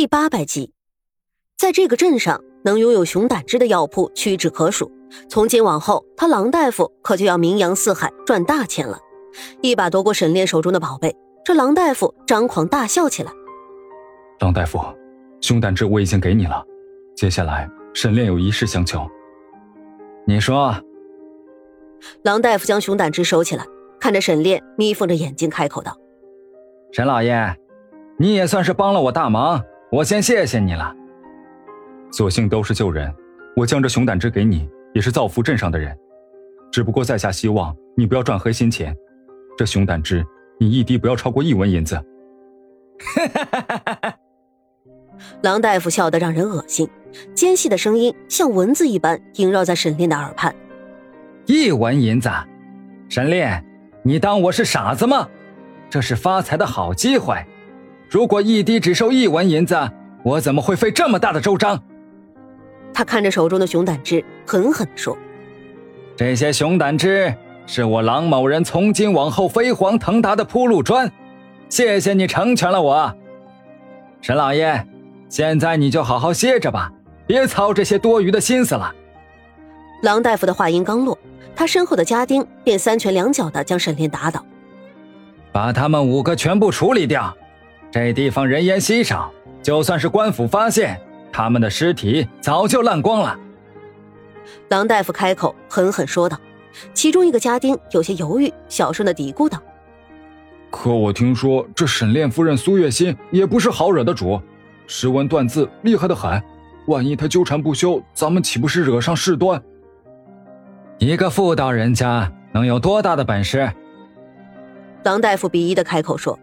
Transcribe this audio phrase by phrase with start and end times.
[0.00, 0.72] 第八百集，
[1.58, 4.90] 在这个镇上，能拥有熊胆汁的药铺屈指可数。
[5.28, 8.98] 从今往后，他郎大夫可就要名扬四海，赚大钱了。
[9.60, 13.30] 一把夺过沈炼手中的宝贝，这郎大夫张狂大笑起来。
[14.38, 14.80] 郎大夫，
[15.42, 16.64] 熊胆汁我已经给你了，
[17.14, 19.06] 接下来沈炼有一事相求。
[20.26, 20.74] 你说。
[22.22, 23.66] 郎大夫将熊胆汁收起来，
[24.00, 25.94] 看着沈炼，眯缝着眼睛开口道
[26.90, 27.54] ：“沈老爷，
[28.16, 29.62] 你也算是帮了我大忙，
[29.92, 30.94] 我先谢谢你了。
[32.12, 33.12] 所幸都是旧人，
[33.56, 35.96] 我将这熊胆汁给你，也是造福镇上的人。
[36.70, 38.96] 只不过在下希望你不要赚黑心钱，
[39.58, 40.24] 这熊胆汁
[40.60, 41.96] 你一滴不要超过一文银子。”
[43.00, 44.14] 哈哈哈哈哈！
[45.42, 46.88] 郎大夫笑得让人恶心，
[47.34, 50.54] 尖细的声音像蚊子一般萦绕在沈炼的耳畔。
[51.46, 52.30] 一文银子，
[53.08, 53.64] 沈炼，
[54.04, 55.28] 你当我是傻子吗？
[55.88, 57.44] 这是发财的好机会。
[58.10, 59.88] 如果一滴只收一文银子，
[60.24, 61.80] 我怎么会费这么大的周章？
[62.92, 65.16] 他看着手中的熊胆汁，狠狠地说
[66.18, 67.32] ：“这些熊胆汁
[67.66, 71.08] 是我郎某人从今往后飞黄腾达的铺路砖。
[71.68, 73.14] 谢谢你成全了我，
[74.20, 74.84] 沈老爷。
[75.28, 76.90] 现在你就好好歇着吧，
[77.28, 78.92] 别操这些多余的心思了。”
[80.02, 81.16] 郎大夫的话音刚落。
[81.54, 84.42] 他身后的家丁便三拳两脚的将沈炼打倒，
[85.52, 87.36] 把他们五个全部处理掉。
[87.90, 91.00] 这地方人烟稀少，就算是官府发现，
[91.32, 93.38] 他们的尸体早就烂光了。
[94.68, 96.38] 郎大夫开口狠狠说道。
[96.94, 99.60] 其中一个家丁有些犹豫，小声的嘀咕道
[100.70, 104.40] ：“可我听说这沈炼夫人苏月心也不是好惹的主，
[104.86, 106.40] 识文断字厉害的很。
[106.86, 109.60] 万一他纠缠不休，咱们岂不是惹上事端？”
[110.98, 113.68] 一个妇道人家能有多大的本事？
[115.02, 116.38] 郎大夫鄙夷的开口说：“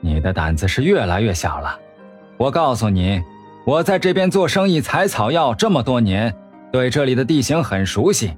[0.00, 1.78] 你的胆子是越来越小了。
[2.36, 3.22] 我告诉你，
[3.64, 6.34] 我在这边做生意采草药这么多年，
[6.70, 8.32] 对这里的地形很熟悉。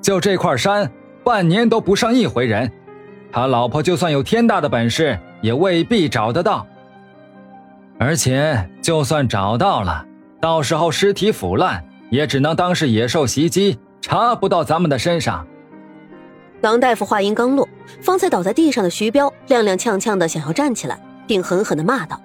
[0.00, 0.90] 就这块山，
[1.22, 2.70] 半年都不上一回人。
[3.32, 6.66] 他老婆就算有天大的本事，也未必找得到。
[7.98, 10.04] 而且，就算找到了，
[10.40, 15.46] 到时候尸体腐烂，也只能当是野兽袭击。”查不到咱们的身上。
[16.60, 17.66] 郎大夫话音刚落，
[18.02, 22.20] 方才倒在地上的徐彪踉踉跄跄的想要站起来，并狠狠的骂道：“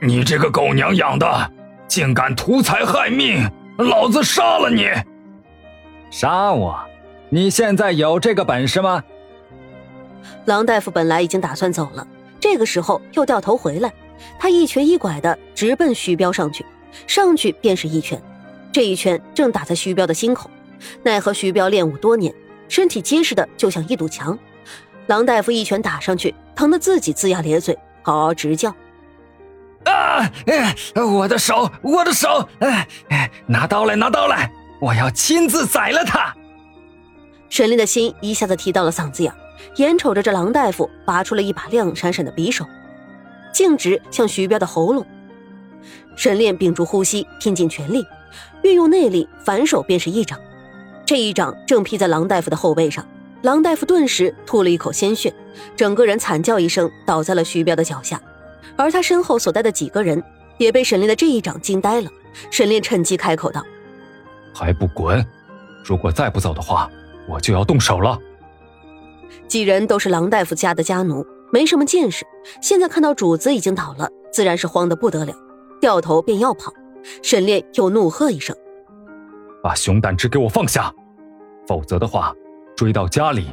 [0.00, 1.50] 你这个狗娘养的，
[1.88, 3.50] 竟敢图财害命！
[3.78, 4.86] 老子杀了你！
[6.10, 6.78] 杀我？
[7.28, 9.02] 你现在有这个本事吗？”
[10.46, 12.06] 郎大夫本来已经打算走了，
[12.40, 13.92] 这个时候又掉头回来，
[14.38, 16.64] 他一瘸一拐的直奔徐彪上去，
[17.06, 18.20] 上去便是一拳，
[18.72, 20.50] 这一拳正打在徐彪的心口。
[21.02, 22.32] 奈何徐彪练武多年，
[22.68, 24.38] 身体结实的就像一堵墙。
[25.06, 28.70] 郎大夫一拳打上去，疼得自己龇牙咧嘴，嗷嗷直叫
[29.84, 30.30] ：“啊！
[30.94, 32.48] 我的手，我的手！
[32.60, 34.48] 哎哎，拿刀来，拿刀来！
[34.80, 36.32] 我要亲自宰了他！”
[37.50, 39.32] 沈炼的心一下子提到了嗓子眼，
[39.76, 42.64] 眼瞅着这狼大夫拔出了一把亮闪闪的匕首，
[43.52, 45.04] 径直向徐彪的喉咙。
[46.14, 48.06] 沈炼屏住呼吸，拼尽全力，
[48.62, 50.38] 运用内力，反手便是一掌。
[51.04, 53.06] 这一掌正劈在狼大夫的后背上，
[53.42, 55.32] 郎大夫顿时吐了一口鲜血，
[55.76, 58.20] 整个人惨叫一声倒在了徐彪的脚下，
[58.76, 60.22] 而他身后所带的几个人
[60.58, 62.10] 也被沈炼的这一掌惊呆了。
[62.50, 63.64] 沈炼趁机开口道
[64.52, 65.24] ：“还不滚！
[65.84, 66.90] 如果再不走的话，
[67.28, 68.18] 我就要动手了。”
[69.48, 72.26] 几人都是郎大夫家的家奴，没什么见识，
[72.60, 75.32] 现在看到主子已经倒了，自然是慌得不得了，
[75.80, 76.72] 掉头便要跑。
[77.22, 78.54] 沈炼又怒喝一声。
[79.62, 80.92] 把熊胆汁给我放下，
[81.66, 82.34] 否则的话，
[82.76, 83.46] 追到家里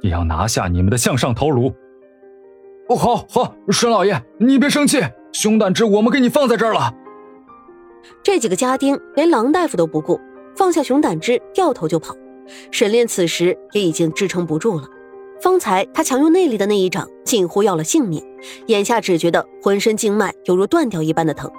[0.00, 1.72] 也要拿下你们的项上头颅。
[2.88, 5.02] 哦，好，好，沈老爷，你别生气，
[5.32, 6.94] 熊胆汁我们给你放在这儿了。
[8.22, 10.18] 这几个家丁连郎大夫都不顾，
[10.56, 12.14] 放下熊胆汁，掉头就跑。
[12.70, 14.84] 沈炼此时也已经支撑不住了，
[15.42, 18.24] 方才他强用内力的那一掌近乎要了性命，
[18.68, 21.50] 眼下只觉得浑身经脉犹如断掉一般的疼。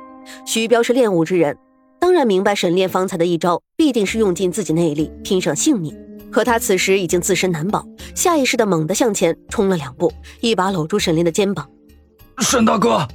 [0.46, 1.56] 徐彪是练武之人。
[2.00, 5.94] 当然明白沈炼方才的一招必定是用尽自己内力拼上性命，
[6.32, 7.86] 可他此时已经自身难保，
[8.16, 10.12] 下意识的猛地向前冲了两步，
[10.42, 11.70] 一把搂住沈炼的肩膀。
[12.40, 13.08] 沈大哥，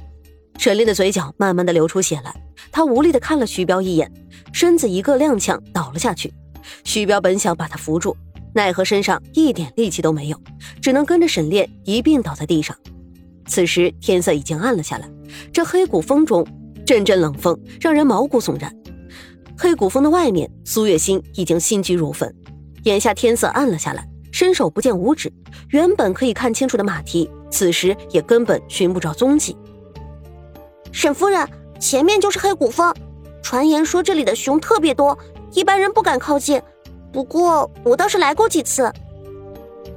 [0.57, 2.33] 沈炼的嘴角慢慢的流出血来，
[2.71, 4.11] 他无力的看了徐彪一眼，
[4.53, 6.33] 身子一个踉跄倒了下去。
[6.83, 8.15] 徐彪本想把他扶住，
[8.53, 10.41] 奈何身上一点力气都没有，
[10.81, 12.75] 只能跟着沈炼一并倒在地上。
[13.47, 15.09] 此时天色已经暗了下来，
[15.53, 16.45] 这黑谷风中。
[16.85, 18.71] 阵阵冷风让人毛骨悚然。
[19.57, 22.31] 黑谷峰的外面，苏月心已经心急如焚。
[22.85, 25.31] 眼下天色暗了下来，伸手不见五指，
[25.69, 29.57] 原本可以看清楚的马蹄，此时也根本寻不着踪迹。
[30.91, 31.47] 沈夫人，
[31.79, 32.93] 前面就是黑谷峰，
[33.41, 35.17] 传言说这里的熊特别多，
[35.51, 36.61] 一般人不敢靠近。
[37.11, 38.91] 不过我倒是来过几次。”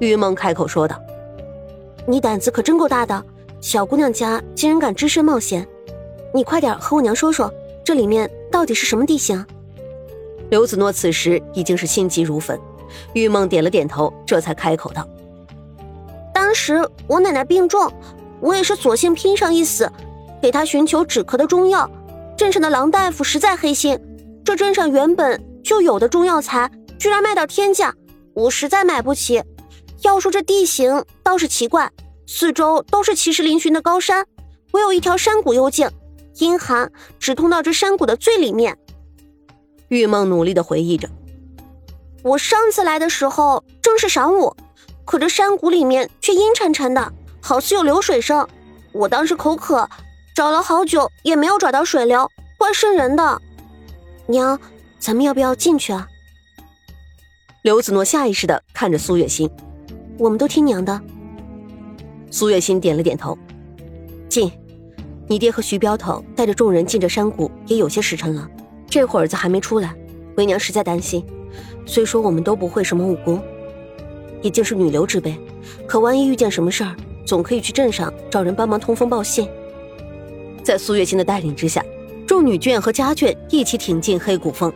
[0.01, 0.99] 玉梦开口说道。
[2.09, 3.23] “你胆子可真够大的，
[3.61, 5.69] 小姑娘家竟然敢只身冒险。
[6.33, 7.53] 你快点和我娘说说，
[7.85, 9.45] 这里面到底是什么地形？”
[10.49, 12.59] 刘子诺此时已经是心急如焚。
[13.13, 15.07] 玉梦点了点头，这才开口道
[16.35, 17.93] ：“当时我奶奶病重，
[18.41, 19.91] 我也是索性拼上一死，
[20.41, 21.91] 给她寻求止咳的中药。
[22.37, 23.99] 镇上的郎大夫实在黑心，
[24.45, 27.95] 这镇上原本就有的中药材，居然卖到天价，
[28.35, 29.43] 我实在买不起。
[30.03, 31.91] 要说这地形倒是奇怪，
[32.27, 34.25] 四周都是奇石嶙峋的高山，
[34.73, 35.91] 唯有一条山谷幽静，
[36.39, 38.79] 阴寒直通到这山谷的最里面。”
[39.89, 41.09] 玉梦努力的回忆着。
[42.23, 44.55] 我上次来的时候正是晌午，
[45.05, 48.47] 可这山谷里面却阴沉沉的，好似有流水声。
[48.93, 49.89] 我当时口渴，
[50.35, 52.29] 找了好久也没有找到水流，
[52.59, 53.41] 怪瘆人的。
[54.27, 54.59] 娘，
[54.99, 56.09] 咱们要不要进去啊？
[57.63, 59.49] 刘子诺下意识的看着苏月心，
[60.19, 61.01] 我们都听娘的。
[62.31, 63.39] 苏月心点了点头，
[64.29, 64.51] 进。
[65.29, 68.49] 你爹和徐镖头带着众人进这山谷也有些时辰了，
[68.89, 69.95] 这会儿子还没出来，
[70.37, 71.25] 为娘实在担心。
[71.89, 73.43] 虽说我们都不会什么武功，
[74.43, 75.35] 已经是女流之辈，
[75.87, 76.95] 可万一遇见什么事儿，
[77.25, 79.49] 总可以去镇上找人帮忙通风报信。
[80.63, 81.83] 在苏月心的带领之下，
[82.27, 84.71] 众女眷和家眷一起挺进黑谷峰。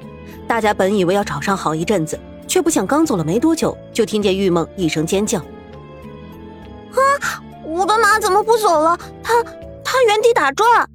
[0.48, 2.18] 大家本以为要找上好一阵子，
[2.48, 5.38] 却不想刚走了没多久，就听见玉梦一声尖叫
[6.96, 7.44] ：“啊！
[7.62, 8.98] 我的马怎么不走了？
[9.22, 9.44] 它
[9.84, 10.88] 它原地打转！”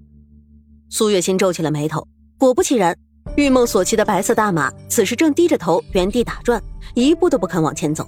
[0.89, 2.07] 苏月心皱起了眉头，
[2.39, 2.97] 果不其然。
[3.38, 6.60] 玉梦所骑的白色大马，此时正低着头原地打转，
[6.95, 8.04] 一步都不肯往前走。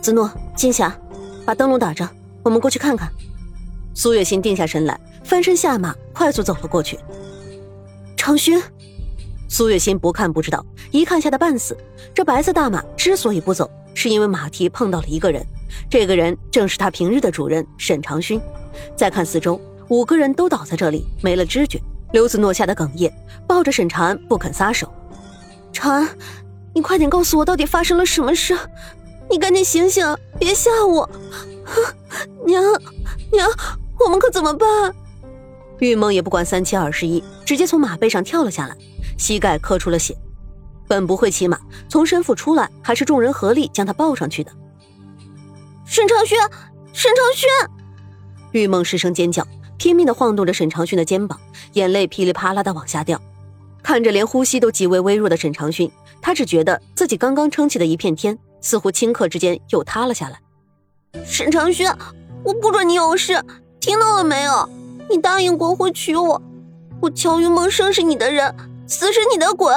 [0.00, 0.96] 子诺、金霞，
[1.44, 2.08] 把灯笼打着，
[2.44, 3.10] 我们过去看看。
[3.92, 6.96] 苏月心定下神来，翻身下马，快速走了过去。
[8.16, 8.62] 长勋，
[9.48, 11.76] 苏月心不看不知道，一看吓得半死。
[12.14, 15.44] 这白色大马之所以不走，是因为马蹄碰到了一个人，
[15.90, 18.40] 这个人正是他平日的主人沈长勋。
[18.94, 21.82] 再看四周，五个人都倒在这里，没了知觉。
[22.12, 23.12] 刘子诺吓得哽咽，
[23.46, 24.92] 抱着沈长安不肯撒手。
[25.72, 26.08] 长安，
[26.74, 28.56] 你快点告诉我到底发生了什么事！
[29.28, 31.08] 你赶紧醒醒，别吓我！
[32.46, 32.62] 娘，
[33.32, 33.48] 娘，
[33.98, 34.94] 我们可怎么办？
[35.80, 38.76] 玉梦也不管三七二十一，直接从马背上跳了下来，
[39.18, 40.16] 膝盖磕出了血。
[40.88, 44.52] 本不会骑马，从身府出来，还是众人合力将他抱上去的。
[45.84, 46.38] 沈长轩，
[46.92, 47.48] 沈长轩！
[48.52, 49.46] 玉梦失声尖叫。
[49.78, 51.38] 拼命的晃动着沈长勋的肩膀，
[51.74, 53.20] 眼泪噼里啪啦的往下掉。
[53.82, 55.90] 看着连呼吸都极为微弱的沈长勋，
[56.22, 60.40] 他只觉得自己刚刚撑起的一片天，似乎顷刻之间又塌了下来。
[61.24, 61.86] 沈长勋，
[62.42, 63.38] 我不准你有事，
[63.78, 64.68] 听到了没有？
[65.10, 66.40] 你答应过会娶我，
[67.00, 68.54] 我乔云梦生是你的人，
[68.86, 69.72] 死是你的鬼。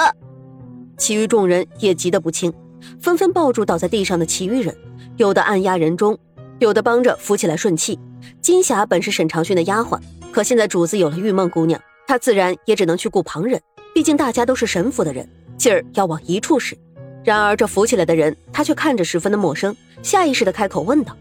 [0.98, 2.54] 其余众人也急得不轻，
[3.02, 4.76] 纷纷抱住倒在地上的其余人，
[5.18, 6.18] 有的按压人中，
[6.60, 7.98] 有的帮着扶起来顺气。
[8.42, 10.00] 金霞本是沈长迅的丫鬟，
[10.32, 13.60] 可现在主子有了玉梦姑娘，她自然也只能去顾旁人。
[13.94, 15.28] 毕竟大家都是沈府的人，
[15.58, 16.78] 劲儿要往一处使。
[17.24, 21.16] 然而这扶起来的人，他却看着十分的陌生，下意识的开口问道：“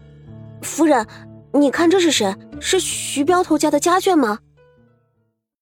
[0.61, 1.05] 夫人，
[1.51, 2.33] 你看这是谁？
[2.59, 4.39] 是徐镖头家的家眷吗？”